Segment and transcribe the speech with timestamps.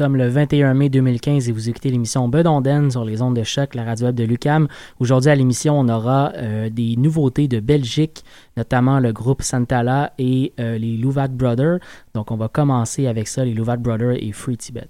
[0.00, 3.74] sommes le 21 mai 2015 et vous écoutez l'émission Bedonden sur les ondes de choc,
[3.74, 4.66] la radio web de Lucam.
[4.98, 8.24] Aujourd'hui à l'émission, on aura euh, des nouveautés de Belgique,
[8.56, 11.80] notamment le groupe Santala et euh, les Louvat Brothers.
[12.14, 14.88] Donc on va commencer avec ça, les Louvat Brothers et Free Tibet.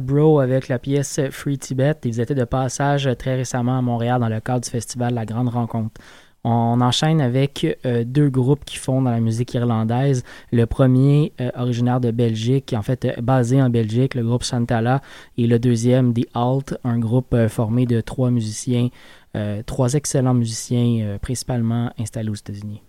[0.00, 1.96] Bro avec la pièce Free Tibet.
[2.04, 5.48] Ils étaient de passage très récemment à Montréal dans le cadre du festival La Grande
[5.48, 6.00] Rencontre.
[6.48, 10.22] On enchaîne avec euh, deux groupes qui font dans la musique irlandaise.
[10.52, 15.00] Le premier, euh, originaire de Belgique, en fait euh, basé en Belgique, le groupe Santala,
[15.36, 18.90] et le deuxième, The Alt, un groupe formé de trois musiciens,
[19.66, 22.80] trois excellents musiciens, principalement installés aux États-Unis.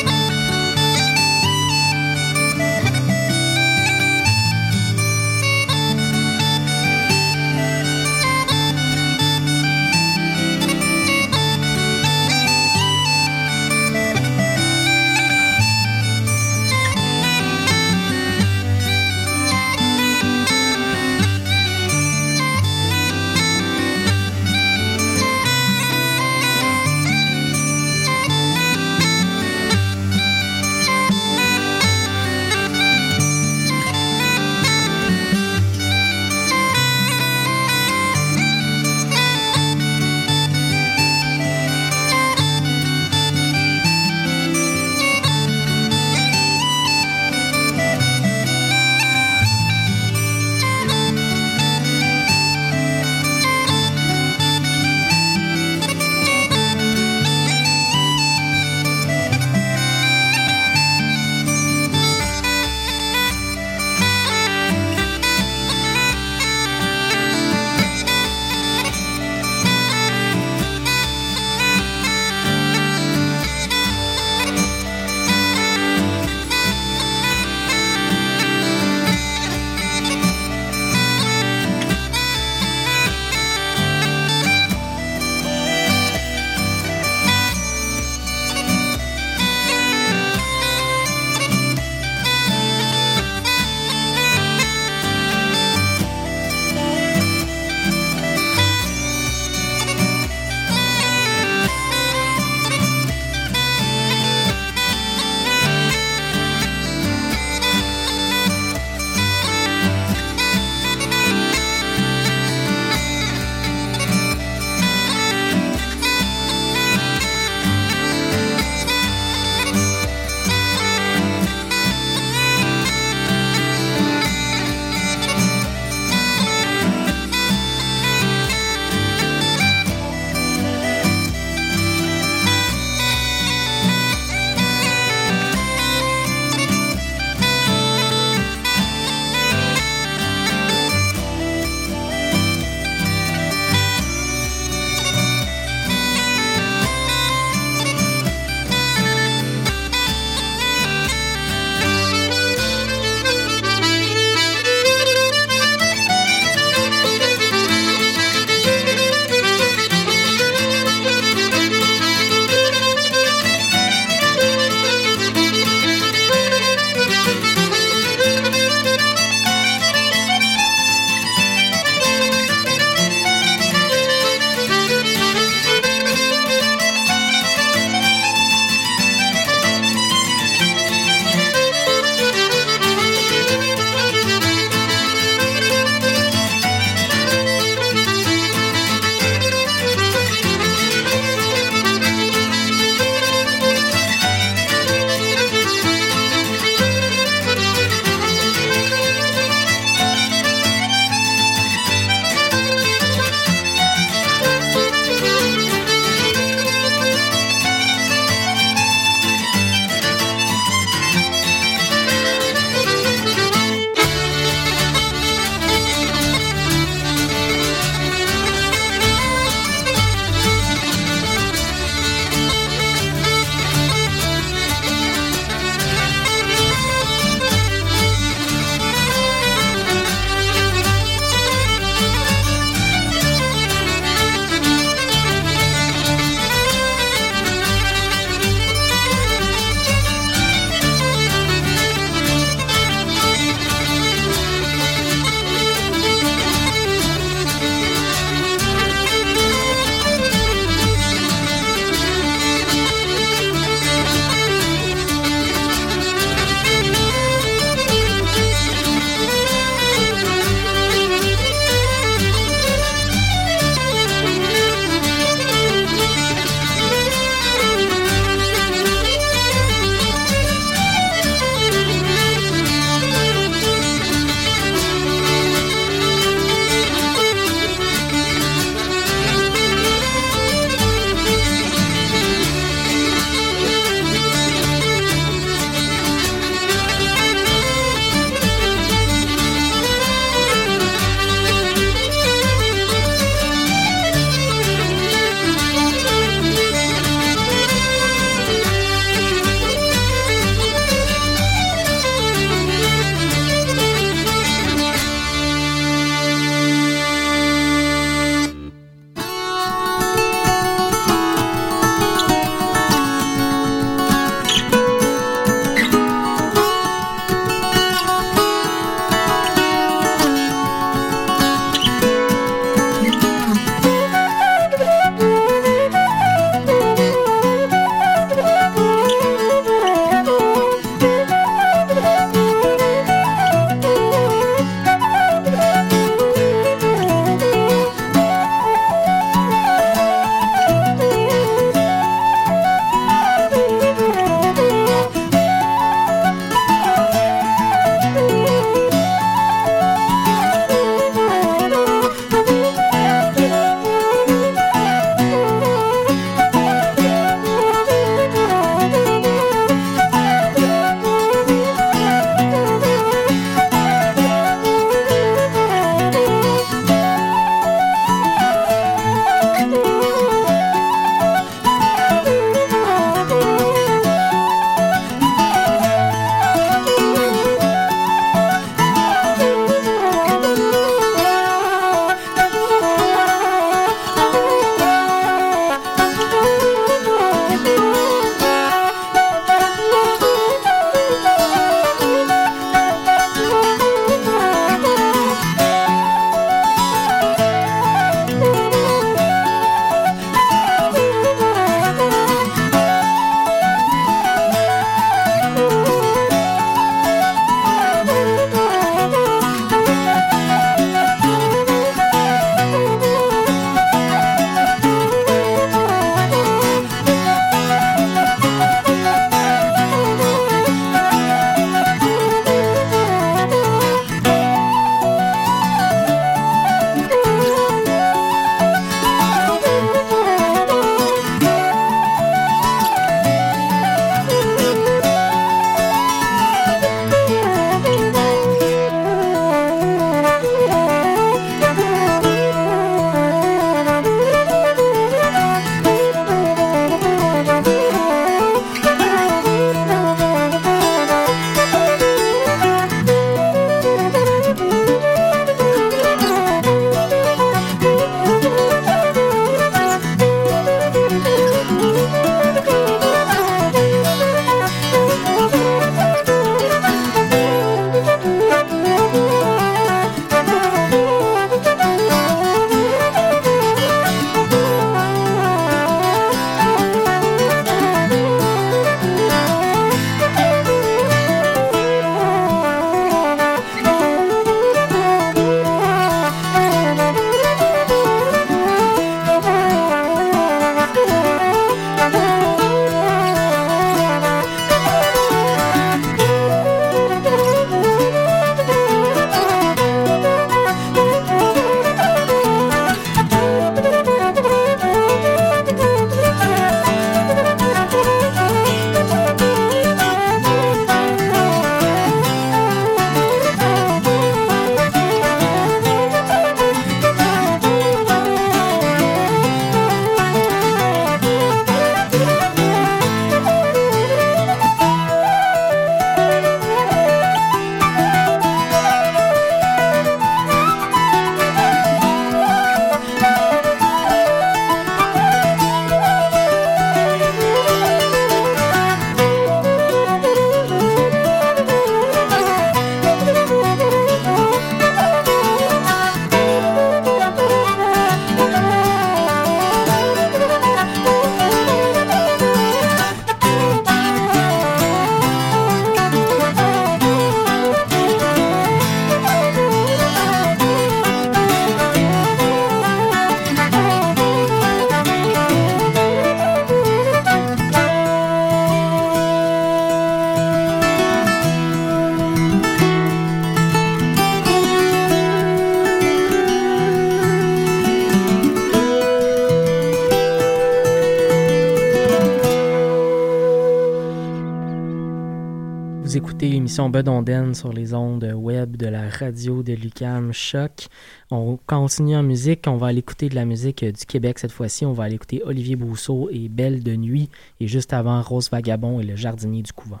[586.74, 590.88] l'émission Bedonden sur les ondes web de la radio de Lucam Choc.
[591.30, 592.64] On continue en musique.
[592.66, 594.84] On va aller écouter de la musique euh, du Québec cette fois-ci.
[594.84, 597.30] On va aller écouter Olivier Bousseau et Belle de Nuit.
[597.60, 600.00] Et juste avant, Rose Vagabond et le jardinier du couvent.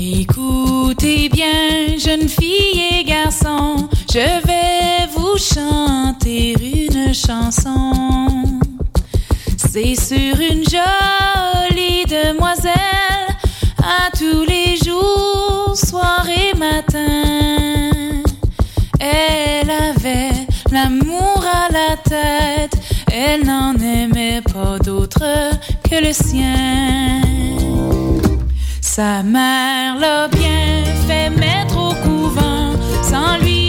[0.00, 7.92] Écoutez bien, jeunes filles et garçons, je vais chanter une chanson.
[9.56, 12.72] C'est sur une jolie demoiselle
[13.78, 17.90] à tous les jours, soir et matin.
[19.00, 22.78] Elle avait l'amour à la tête,
[23.12, 25.24] elle n'en aimait pas d'autre
[25.88, 27.22] que le sien.
[28.80, 32.72] Sa mère l'a bien fait mettre au couvent
[33.02, 33.61] sans lui.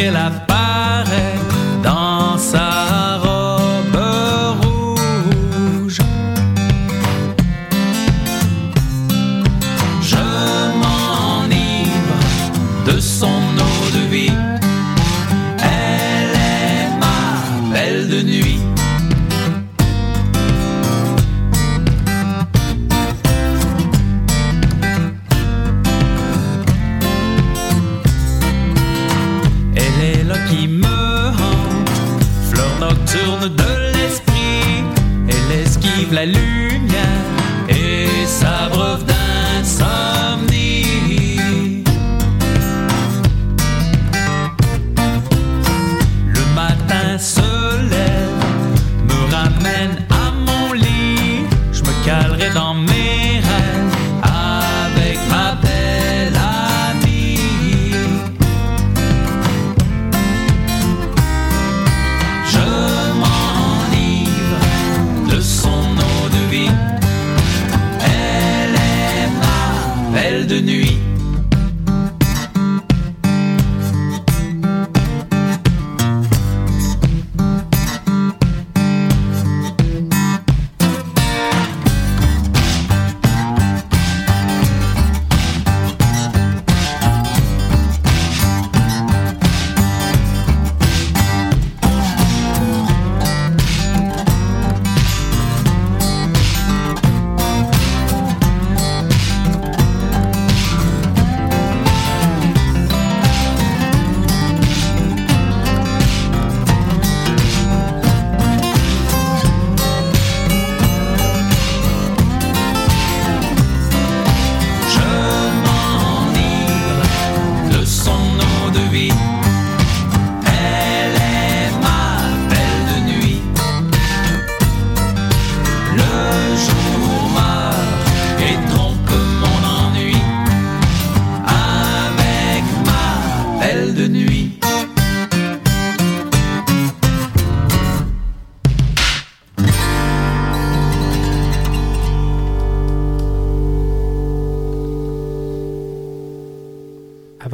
[0.00, 0.49] C'est là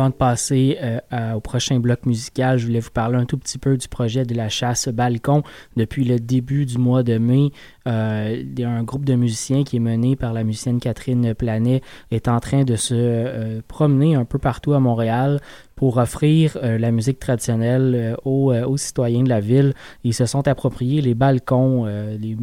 [0.08, 3.76] De passer euh, au prochain bloc musical, je voulais vous parler un tout petit peu
[3.76, 5.42] du projet de la chasse balcon.
[5.76, 7.50] Depuis le début du mois de mai,
[7.88, 11.34] euh, il y a un groupe de musiciens qui est mené par la musicienne Catherine
[11.34, 15.40] Planet est en train de se euh, promener un peu partout à Montréal
[15.76, 19.74] pour offrir euh, la musique traditionnelle euh, aux, euh, aux citoyens de la ville.
[20.04, 22.36] Ils se sont appropriés les balcons, les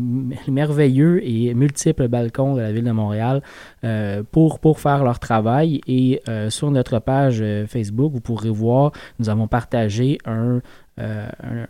[0.48, 3.42] merveilleux et multiples balcons de la ville de Montréal
[4.32, 5.82] pour, pour faire leur travail.
[5.88, 10.62] Et sur notre page Facebook, vous pourrez voir, nous avons partagé un,
[11.00, 11.28] euh,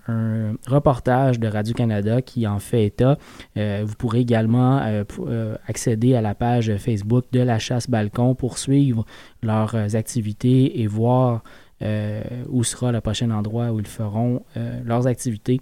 [0.08, 3.18] un, reportage de Radio-Canada qui en fait état.
[3.58, 8.58] Euh, vous pourrez également euh, accéder à la page Facebook de la chasse balcon pour
[8.58, 9.06] suivre
[9.42, 11.44] leurs activités et voir
[12.50, 14.44] où sera le prochain endroit où ils feront
[14.86, 15.60] leurs activités.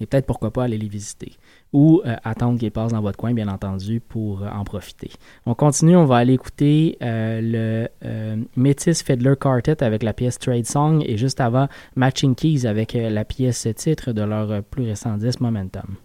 [0.00, 1.32] Et peut-être pourquoi pas aller les visiter.
[1.72, 5.10] Ou euh, attendre qu'ils passent dans votre coin, bien entendu, pour euh, en profiter.
[5.44, 10.38] On continue, on va aller écouter euh, le euh, Métis Fiddler Quartet avec la pièce
[10.38, 14.84] Trade Song et juste avant Matching Keys avec euh, la pièce titre de leur plus
[14.84, 15.96] récent disque Momentum.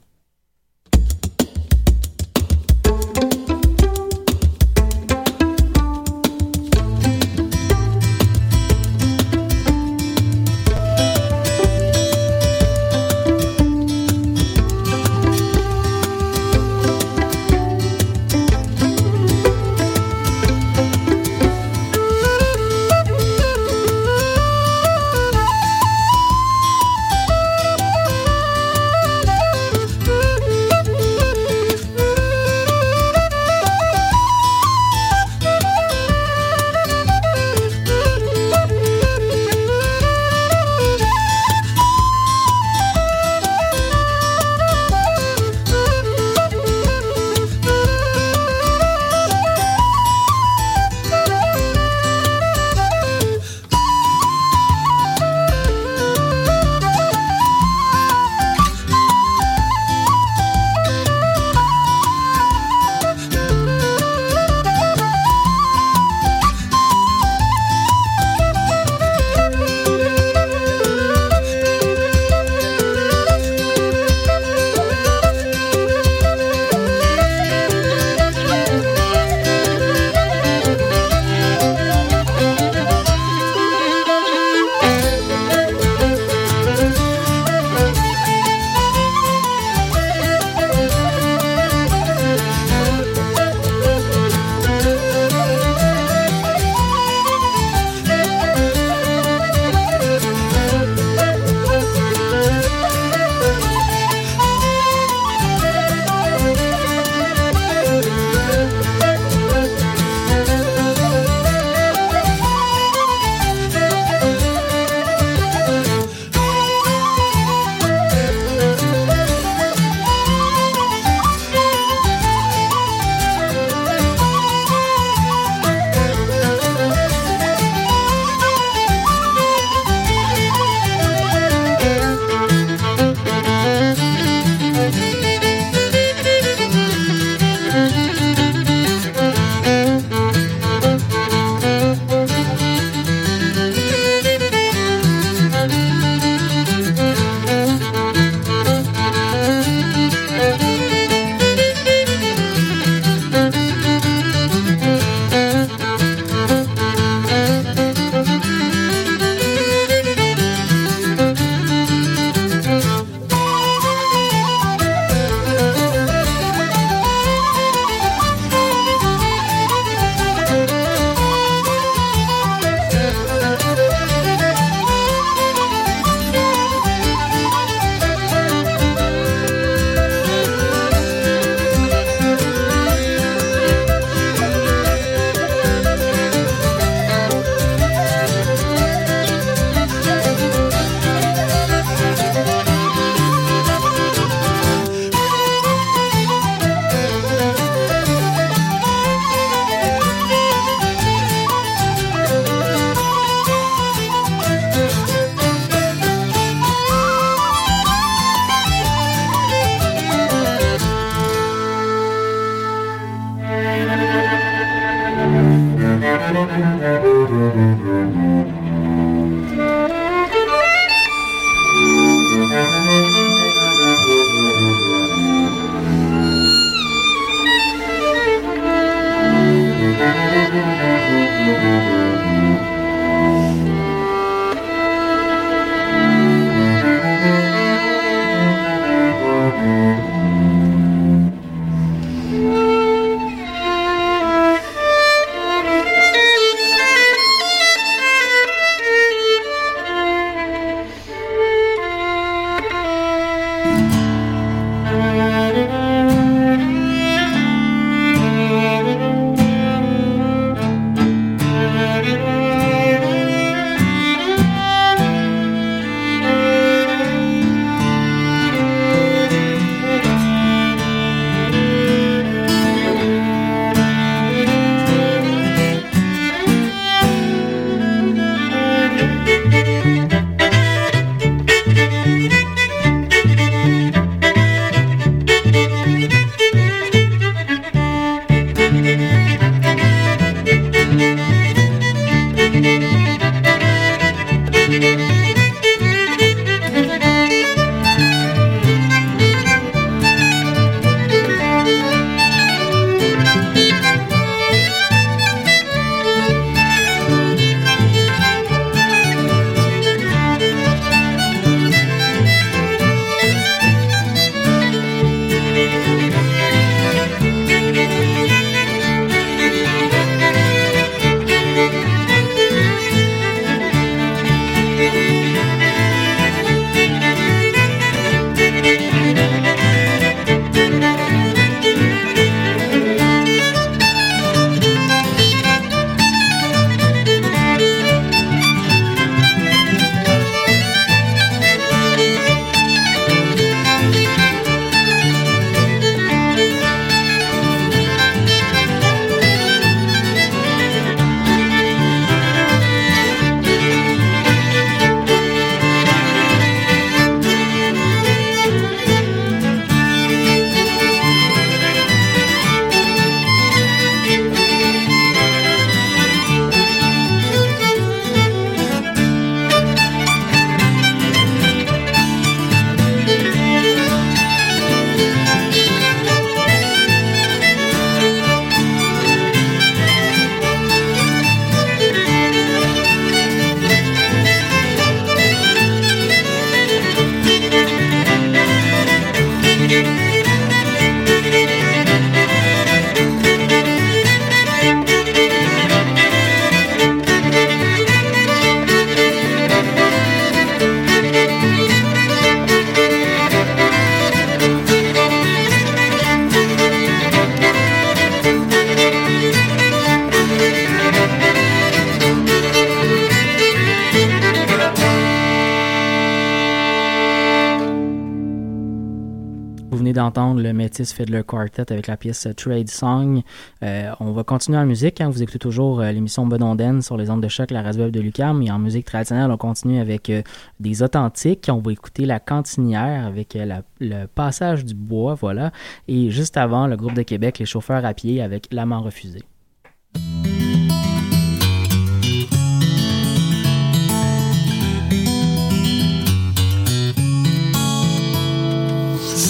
[420.81, 423.21] Fiddler Quartet avec la pièce Trade Song.
[423.61, 425.01] Euh, on va continuer en musique.
[425.01, 425.09] Hein.
[425.09, 428.41] Vous écoutez toujours euh, l'émission Bedonden sur les ondes de choc, la radio de Lucam.
[428.41, 430.23] Et en musique traditionnelle, on continue avec euh,
[430.59, 431.49] des authentiques.
[431.51, 433.37] On va écouter la cantinière avec
[433.79, 435.51] le passage du bois, voilà.
[435.87, 439.19] Et juste avant, le groupe de Québec, les chauffeurs à pied avec L'amant refusé.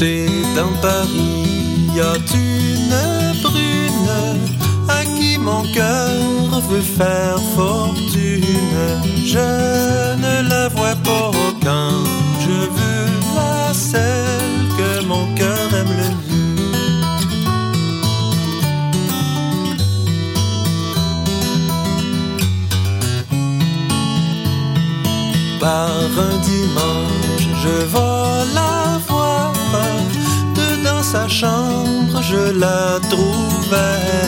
[0.03, 1.47] C'est dans Paris,
[1.95, 4.11] y a une brune
[4.89, 8.81] à qui mon cœur veut faire fortune.
[9.25, 11.31] Je ne la vois pas
[11.63, 12.03] quand
[12.41, 16.67] je veux la celle que mon cœur aime le mieux.
[25.61, 28.82] Par un dimanche, je vais la
[31.13, 34.23] sa chambre, je la trouvais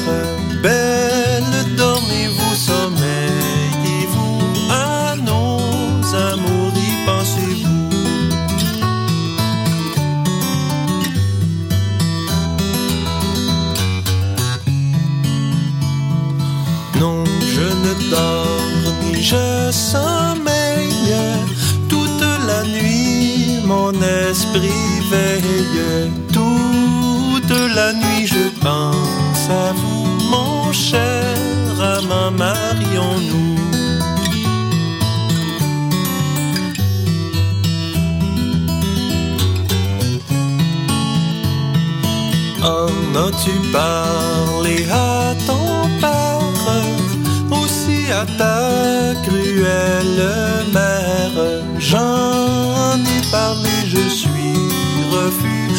[0.65, 1.56] belle.
[1.76, 4.38] Dormez-vous, sommeillez-vous
[4.69, 7.89] à nos amours, y pensez-vous?
[17.02, 17.24] Non,
[17.56, 21.15] je ne dors ni je sommeille
[21.89, 23.91] toute la nuit, mon
[24.30, 26.25] esprit veille
[29.45, 31.36] pense à vous, mon cher
[32.08, 33.55] main, marions-nous.
[42.63, 46.41] En as-tu parlé à ton père,
[47.51, 50.23] aussi à ta cruelle
[50.73, 51.63] mère?
[51.79, 54.55] J'en ai parlé, je suis
[55.12, 55.69] refus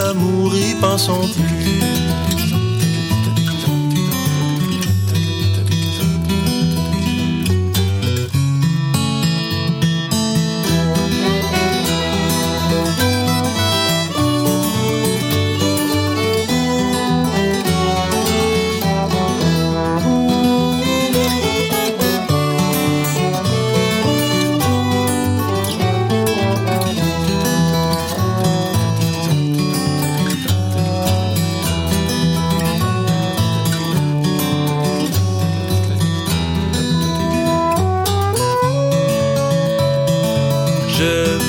[0.00, 1.99] amours, y pensons-ils Je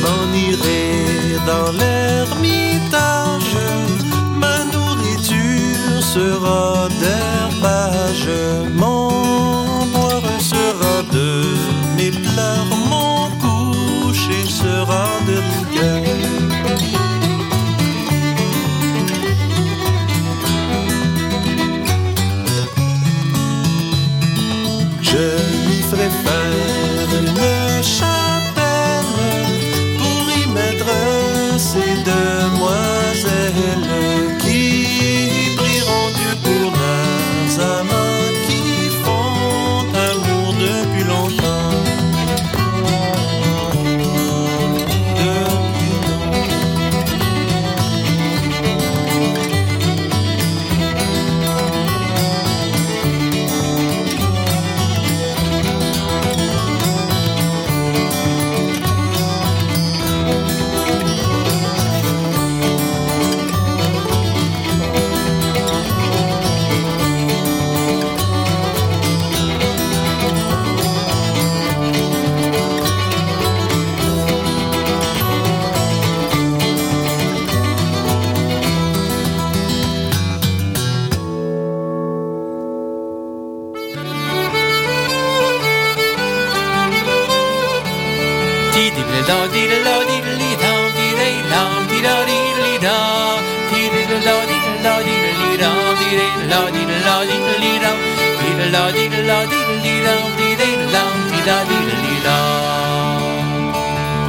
[0.03, 3.55] m'en irai dans l'ermitage,
[4.41, 8.29] ma nourriture sera d'herbage,
[8.75, 11.29] mon boire sera de
[11.97, 15.05] mes pleurs, mon coucher sera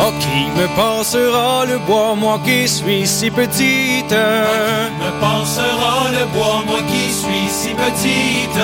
[0.04, 4.10] Oh, qui me passera le bois, moi qui suis si petite?
[4.10, 8.62] Me pensera le bois, moi qui suis si petite?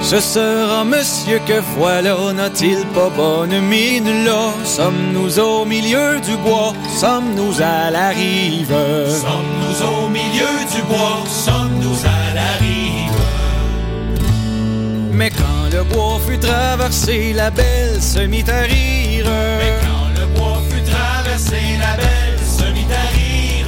[0.00, 4.52] Ce sera monsieur que voilà, n'a-t-il pas bonne mine là?
[4.64, 8.74] Sommes-nous au milieu du bois, sommes-nous à la rive?
[9.24, 12.13] Sommes-nous au milieu du bois, sommes-nous à
[15.16, 19.26] Mais quand le bois fut traversé, la belle se mit à rire
[19.58, 23.66] Mais quand le bois fut traversé, la belle se mit à rire.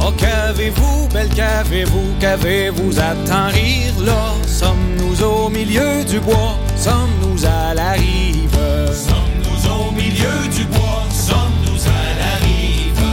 [0.00, 3.94] Oh, qu'avez-vous, belle, qu'avez-vous, qu'avez-vous à tant rire?
[4.04, 8.56] Là Sommes-nous au milieu du bois, sommes-nous à la rive
[8.92, 13.04] Sommes-nous au milieu du bois, sommes-nous à la rive.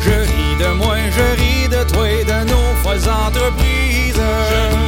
[0.00, 4.81] Je ris de moi, je ris de toi et de nos folles entreprises Je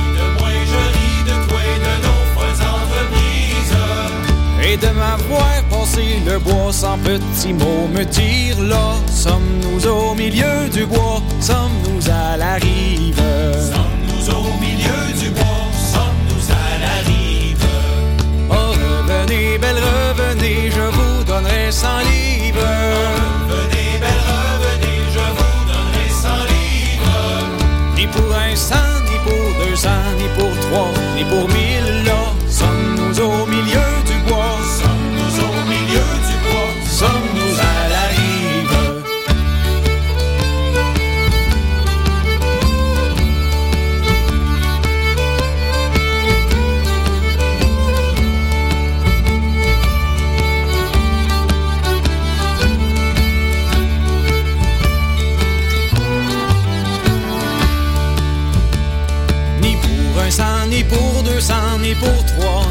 [4.75, 10.69] Et de m'avoir passé le bois sans petit mot me dire là Sommes-nous au milieu
[10.73, 13.23] du bois, sommes-nous à la rive?
[13.73, 17.65] Sommes-nous au milieu du bois, sommes-nous à la rive?
[18.51, 22.75] Oh revenez, belle revenez, je vous donnerai cent livres.
[23.47, 27.15] Venez, belle, revenez, je vous donnerai cent livres.
[27.97, 31.74] Ni pour un cent, ni pour deux cents, ni pour trois, ni pour mille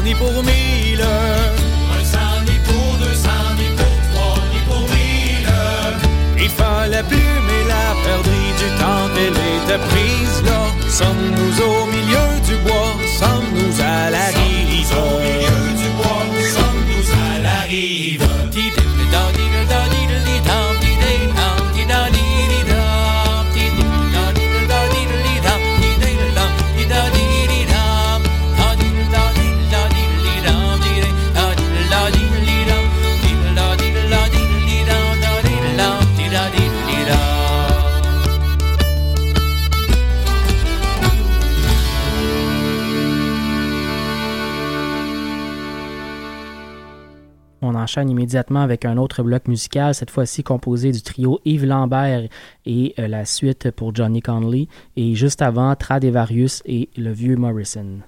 [0.04, 5.48] ni pour mille un cent, ni pour deux cents, ni pour trois, ni pour mille.
[6.38, 10.60] Il fallait plumer la perdrix du temps qu'elle était prise là.
[10.88, 11.43] Sommes
[47.94, 52.28] enchaîne immédiatement avec un autre bloc musical, cette fois-ci composé du trio Yves Lambert
[52.66, 54.66] et euh, la suite pour Johnny Conley.
[54.96, 58.00] Et juste avant, Tradevarius et le vieux Morrison.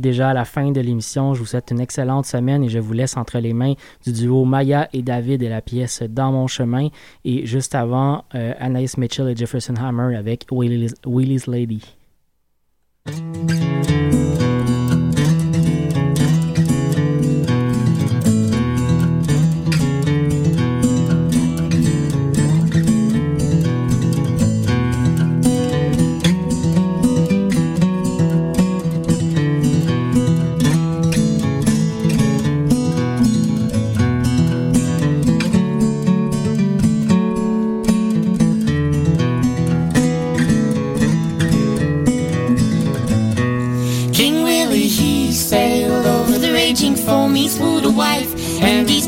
[0.00, 1.34] Déjà à la fin de l'émission.
[1.34, 3.74] Je vous souhaite une excellente semaine et je vous laisse entre les mains
[4.04, 6.88] du duo Maya et David et la pièce Dans mon chemin.
[7.24, 11.82] Et juste avant, euh, Anaïs Mitchell et Jefferson Hammer avec Willie's, Willie's Lady.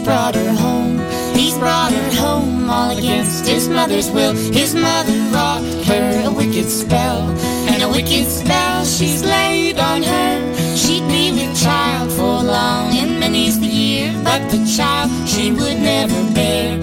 [0.07, 1.01] Brought her home.
[1.35, 4.35] He's brought her home all against his mother's will.
[4.35, 7.23] His mother wrought her a wicked spell,
[7.71, 10.77] and a wicked spell she's laid on her.
[10.77, 15.79] She'd be with child for long, and many's the year, but the child she would
[15.93, 16.75] never bear.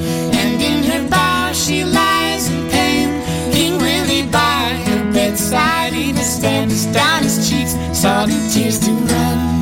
[0.41, 3.07] And in her bower she lies in pain.
[3.53, 9.52] King Willie by her bedside, he must down his cheeks, saw the tears to run.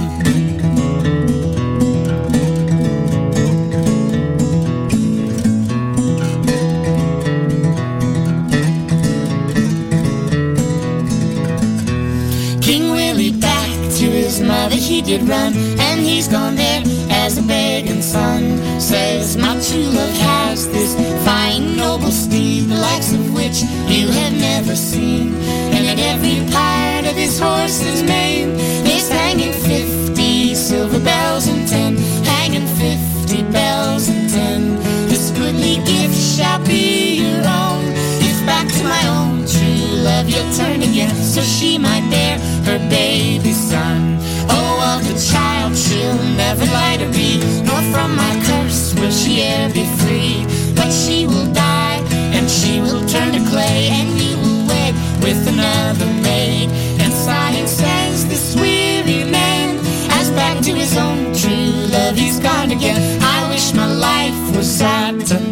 [15.17, 18.57] Mother run, and he's gone there as a begging son.
[18.79, 20.95] Says my true love has this
[21.25, 25.35] fine noble steed, the likes of which you have never seen.
[25.73, 28.51] And at every part of his horse's mane
[28.85, 34.75] is hanging fifty silver bells and ten, hanging fifty bells and ten.
[35.07, 37.83] This goodly gift shall be your own.
[38.21, 42.79] If back to my own true love you'll turn again, so she might bear her
[42.89, 44.17] baby son.
[44.49, 49.31] Oh, of the child she'll never lie to be, nor from my curse will she
[49.47, 50.45] e'er be free.
[50.75, 51.99] But she will die,
[52.35, 56.69] and she will turn to clay, and you will wed with another maid.
[57.01, 59.79] And sighing says this weary man,
[60.19, 63.01] as back to his own true love he's gone again.
[63.21, 65.50] I wish my life was at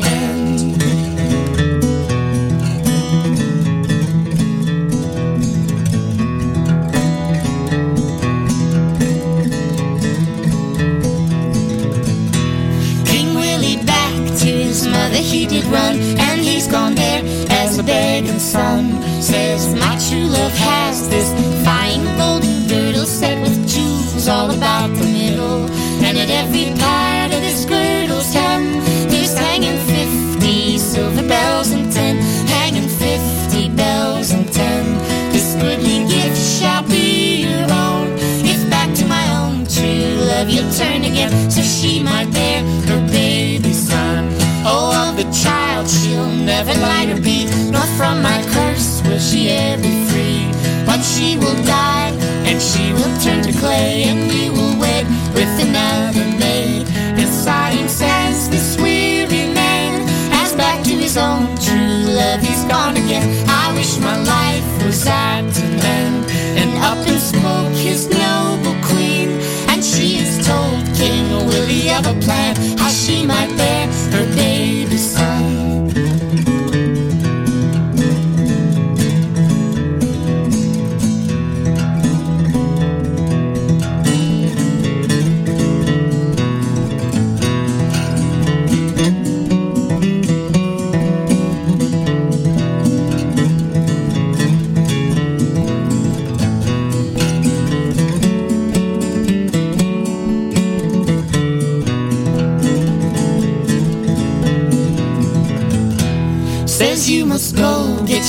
[47.71, 50.51] nor from my curse will she e'er be free.
[50.85, 52.11] But she will die,
[52.47, 56.87] and she will turn to clay, and you will wed with another maid.
[57.19, 62.97] And sighing says this weary man, as back to his own true love he's gone
[62.97, 63.27] again.
[63.47, 66.25] I wish my life was at an end.
[66.59, 69.29] And up and spoke his noble queen,
[69.69, 73.78] and she is told King Willie of a plan how she might bear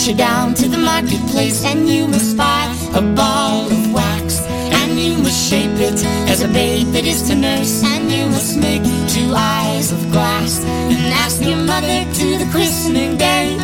[0.07, 5.19] you down to the marketplace, and you must buy a ball of wax, and you
[5.19, 9.33] must shape it as a babe that is to nurse, and you must make two
[9.35, 13.60] eyes of glass, and ask your mother to the christening day,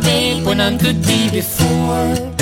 [0.00, 2.39] babe when I'm good be before.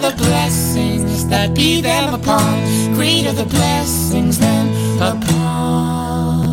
[0.00, 2.94] The blessings that be them upon.
[2.94, 4.68] Greater the blessings them
[5.00, 6.47] upon.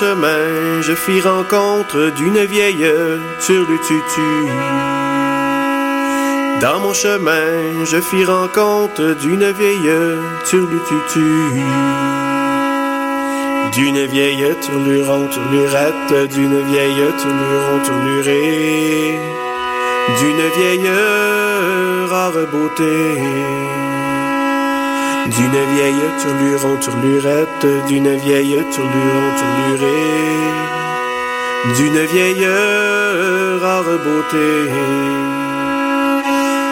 [0.00, 2.86] Chemin, je fis rencontre d'une vieille
[3.40, 4.30] turlututu.
[6.60, 9.96] Dans mon chemin, je fis rencontre d'une vieille
[10.44, 11.30] turlututu.
[13.72, 19.18] D'une vieille turluron turlurette, d'une vieille turluron turlurée,
[20.20, 20.90] d'une vieille
[22.10, 23.85] rare beauté.
[25.28, 30.14] D'une vieille turluron turlurette, d'une vieille turluron turlurée,
[31.76, 32.48] d'une vieille
[33.62, 34.70] rare beauté.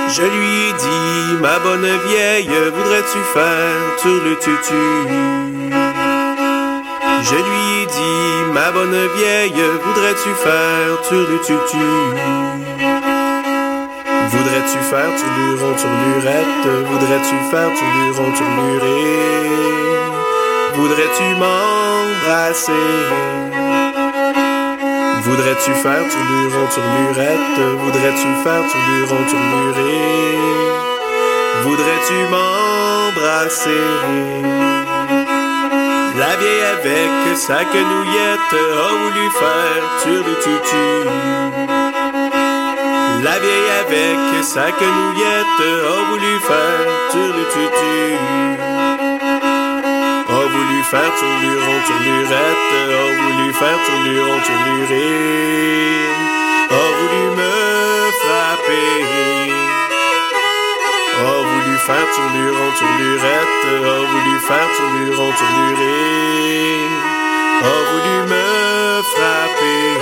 [0.09, 4.85] Je lui dit, ma bonne vieille, voudrais-tu faire turlututu?
[7.23, 11.87] Je lui dit, ma bonne vieille, voudrais-tu faire turlututu?
[14.65, 15.13] Voudrais-tu faire?
[15.19, 16.67] Turluron turlurette?
[16.89, 17.71] Voudrais-tu faire?
[17.79, 19.51] Turluron turlurée?
[20.75, 22.73] Voudrais-tu m'embrasser?
[25.23, 26.05] Voudrais-tu faire?
[26.09, 27.61] Turluron turlurette?
[27.83, 28.65] Voudrais-tu faire?
[28.73, 30.39] Turluron turlurée?
[31.65, 33.85] Voudrais-tu m'embrasser?
[36.17, 41.74] La vieille avec sa quenouillette a voulu faire turlututu.
[43.23, 47.97] La vieille avec sa quenouillette a voulu faire turlututu.
[50.29, 55.11] A voulu faire turluron, turlurette, a voulu faire turluron, turluré.
[56.71, 57.55] A voulu me
[58.21, 58.99] frapper.
[61.19, 65.99] A voulu faire turluron, turlurette, a voulu faire turluron, turluré.
[67.63, 68.47] A voulu me
[69.13, 69.95] frapper.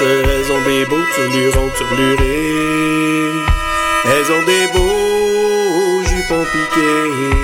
[0.00, 3.32] Elles ont des beaux turlurons, turlurés.
[4.04, 7.36] Elles ont des beaux jupons piqués.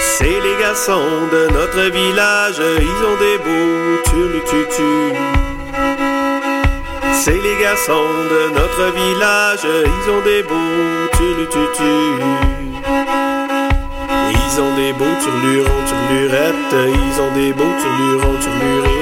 [0.00, 5.18] C'est les garçons de notre village, ils ont des beaux turlututus.
[7.14, 12.24] C'est les garçons de notre village, ils ont des beaux turlututus.
[14.30, 18.92] Ils ont des beaux turlurons, turlurettes, ils ont des beaux turlurons, turlurés.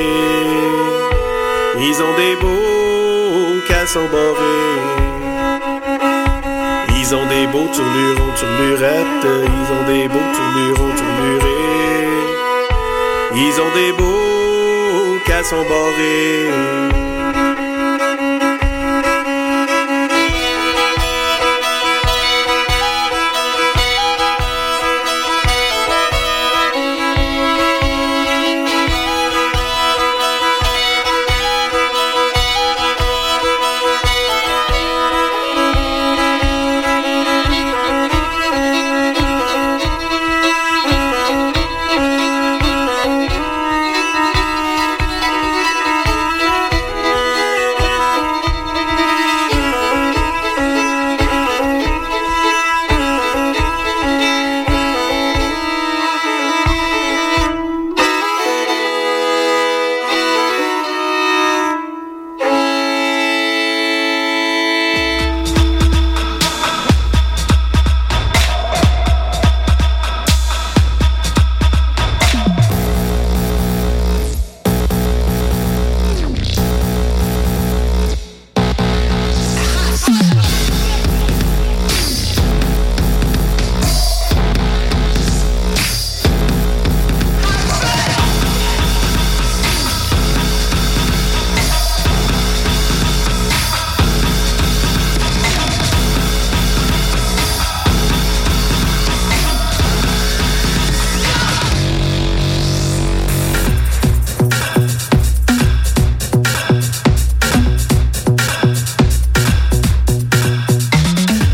[1.79, 4.81] Ils ont des beaux cassons borés.
[6.99, 12.09] Ils ont des beaux turlurons, turlurettes, ils ont des beaux turlurons, turlurés.
[13.35, 17.00] Ils ont des beaux cassons borés.